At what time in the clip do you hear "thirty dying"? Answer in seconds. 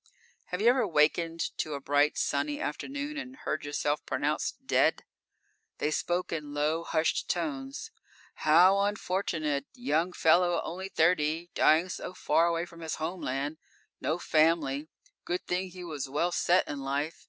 10.88-11.90